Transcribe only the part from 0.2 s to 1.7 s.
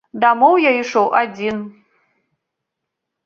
Дамоў я ішоў адзін.